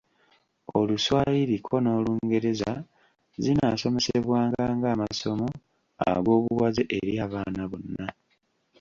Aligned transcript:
Oluswayiri 0.77 1.55
ko 1.65 1.75
n’Olungereza 1.83 2.71
zinaasomesebwanga 3.43 4.63
ng'amasomo 4.77 5.47
ag’obuwaze 6.11 6.83
eri 6.97 7.13
abaana 7.25 7.63
bonna. 7.71 8.05